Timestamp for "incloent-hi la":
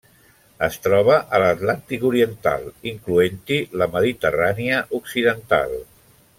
2.93-3.89